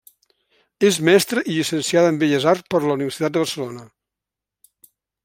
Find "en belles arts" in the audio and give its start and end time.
2.13-2.67